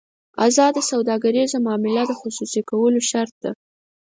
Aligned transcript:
ازاده 0.47 0.81
سوداګریزه 0.91 1.57
معامله 1.65 2.03
د 2.07 2.11
خصوصي 2.19 2.61
کولو 2.69 2.99
شرط 3.09 3.33
ده. 3.43 3.51